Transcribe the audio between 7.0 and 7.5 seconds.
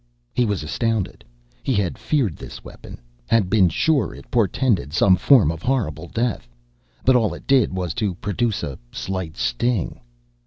But all it